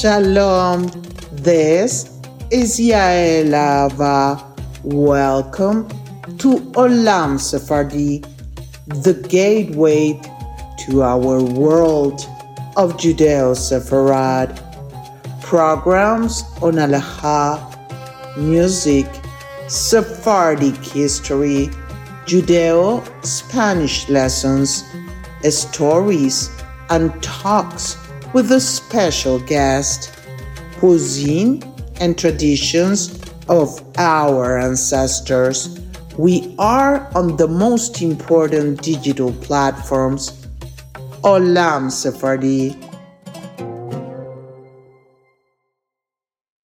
Shalom. 0.00 0.86
This 1.32 2.20
is 2.52 2.78
Yael 2.78 3.50
Ava. 3.50 4.54
Welcome 4.84 5.88
to 6.38 6.60
Olam 6.78 7.40
Sephardi, 7.40 8.22
the 8.86 9.14
gateway 9.28 10.20
to 10.84 11.02
our 11.02 11.42
world 11.42 12.20
of 12.76 12.96
Judeo 12.96 13.56
Sepharad. 13.58 14.54
Programs 15.42 16.44
on 16.62 16.74
Halacha, 16.74 17.58
music, 18.36 19.06
Sephardic 19.66 20.76
history, 20.76 21.70
Judeo 22.24 23.02
Spanish 23.24 24.08
lessons, 24.08 24.84
stories, 25.50 26.50
and 26.88 27.20
talks 27.20 27.96
with 28.32 28.52
a 28.52 28.60
special 28.60 29.38
guest, 29.40 30.14
cuisine 30.78 31.62
and 32.00 32.18
traditions 32.18 33.20
of 33.48 33.80
our 33.98 34.58
ancestors. 34.58 35.80
We 36.16 36.54
are 36.58 37.08
on 37.16 37.36
the 37.36 37.48
most 37.48 38.02
important 38.02 38.82
digital 38.82 39.32
platforms, 39.32 40.32
Olam 41.22 41.90
Sephardi 41.90 42.76